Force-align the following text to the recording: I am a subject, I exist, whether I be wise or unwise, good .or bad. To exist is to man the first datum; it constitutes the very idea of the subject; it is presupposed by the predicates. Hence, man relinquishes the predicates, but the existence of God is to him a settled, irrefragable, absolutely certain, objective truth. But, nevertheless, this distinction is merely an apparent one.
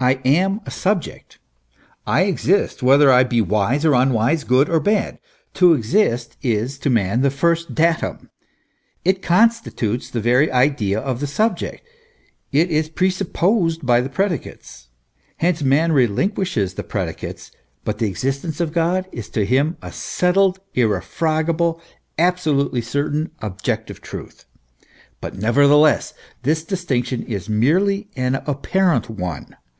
I 0.00 0.20
am 0.24 0.60
a 0.64 0.70
subject, 0.70 1.40
I 2.06 2.22
exist, 2.22 2.84
whether 2.84 3.10
I 3.10 3.24
be 3.24 3.40
wise 3.40 3.84
or 3.84 3.94
unwise, 3.94 4.44
good 4.44 4.68
.or 4.68 4.78
bad. 4.78 5.18
To 5.54 5.74
exist 5.74 6.36
is 6.40 6.78
to 6.80 6.88
man 6.88 7.22
the 7.22 7.32
first 7.32 7.74
datum; 7.74 8.30
it 9.04 9.22
constitutes 9.22 10.08
the 10.08 10.20
very 10.20 10.52
idea 10.52 11.00
of 11.00 11.18
the 11.18 11.26
subject; 11.26 11.82
it 12.52 12.70
is 12.70 12.88
presupposed 12.88 13.84
by 13.84 14.00
the 14.00 14.08
predicates. 14.08 14.86
Hence, 15.38 15.64
man 15.64 15.90
relinquishes 15.90 16.74
the 16.74 16.84
predicates, 16.84 17.50
but 17.82 17.98
the 17.98 18.06
existence 18.06 18.60
of 18.60 18.72
God 18.72 19.08
is 19.10 19.28
to 19.30 19.44
him 19.44 19.76
a 19.82 19.90
settled, 19.90 20.60
irrefragable, 20.74 21.80
absolutely 22.16 22.82
certain, 22.82 23.32
objective 23.40 24.00
truth. 24.00 24.44
But, 25.20 25.36
nevertheless, 25.36 26.14
this 26.44 26.62
distinction 26.62 27.24
is 27.24 27.48
merely 27.48 28.08
an 28.14 28.36
apparent 28.46 29.10
one. 29.10 29.56